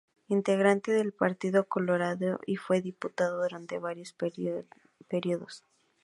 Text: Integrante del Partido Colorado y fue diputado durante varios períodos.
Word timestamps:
Integrante 0.29 0.91
del 0.93 1.13
Partido 1.13 1.65
Colorado 1.67 2.39
y 2.47 2.55
fue 2.55 2.81
diputado 2.81 3.43
durante 3.43 3.77
varios 3.77 4.15
períodos. 5.05 5.63